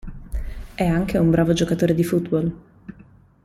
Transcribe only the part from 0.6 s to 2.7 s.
È anche un bravo giocatore di football.